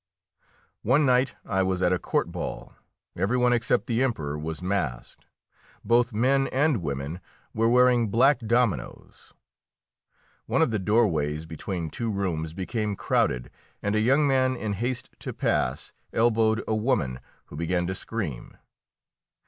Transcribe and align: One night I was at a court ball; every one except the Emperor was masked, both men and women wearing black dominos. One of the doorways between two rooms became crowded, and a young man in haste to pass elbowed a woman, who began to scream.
One 0.81 1.05
night 1.05 1.35
I 1.45 1.61
was 1.61 1.83
at 1.83 1.93
a 1.93 1.99
court 1.99 2.31
ball; 2.31 2.73
every 3.15 3.37
one 3.37 3.53
except 3.53 3.85
the 3.85 4.01
Emperor 4.01 4.35
was 4.35 4.59
masked, 4.59 5.25
both 5.85 6.11
men 6.11 6.47
and 6.47 6.77
women 6.81 7.19
wearing 7.53 8.09
black 8.09 8.39
dominos. 8.39 9.35
One 10.47 10.63
of 10.63 10.71
the 10.71 10.79
doorways 10.79 11.45
between 11.45 11.91
two 11.91 12.09
rooms 12.09 12.53
became 12.55 12.95
crowded, 12.95 13.51
and 13.83 13.93
a 13.95 13.99
young 13.99 14.25
man 14.27 14.55
in 14.55 14.73
haste 14.73 15.11
to 15.19 15.33
pass 15.33 15.93
elbowed 16.11 16.63
a 16.67 16.73
woman, 16.73 17.19
who 17.45 17.55
began 17.55 17.85
to 17.85 17.93
scream. 17.93 18.57